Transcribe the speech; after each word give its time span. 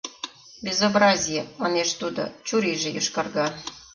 —Безобразие!— 0.65 1.41
манеш 1.61 1.89
тудо, 1.99 2.23
чурийже 2.47 2.89
йошкарга. 2.91 3.45